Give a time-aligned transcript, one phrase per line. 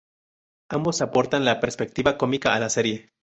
[0.69, 3.11] Ambos aportan la perspectiva cómica a la serie.